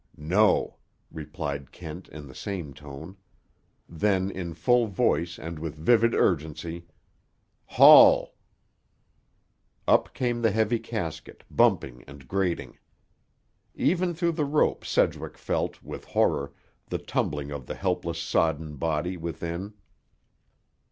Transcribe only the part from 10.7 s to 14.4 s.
casket, bumping and grating. Even through